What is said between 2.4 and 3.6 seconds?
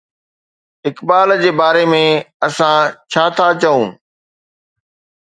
اسان ڇا ٿا